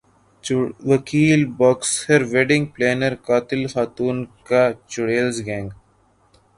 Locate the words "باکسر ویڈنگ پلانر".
1.59-3.13